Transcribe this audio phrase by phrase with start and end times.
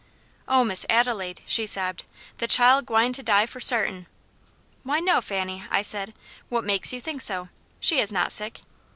[0.47, 0.63] 'Oh!
[0.63, 2.05] Miss Adelaide,' she sobbed,
[2.39, 4.07] 'the chile gwine die for sartain!'
[4.81, 6.15] 'Why no, Fanny,' I said,
[6.49, 7.49] 'what makes you think so?
[7.79, 8.61] she is not sick.'